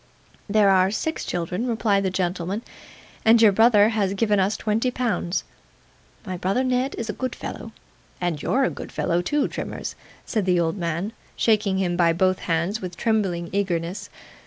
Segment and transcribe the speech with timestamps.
[0.49, 2.63] 'There are six children,' replied the gentleman,
[3.23, 5.43] 'and your brother has given us twenty pounds.'
[6.25, 7.71] 'My brother Ned is a good fellow,
[8.19, 9.93] and you're a good fellow too, Trimmers,'
[10.25, 14.09] said the old man, shaking him by both hands with trembling eagerness.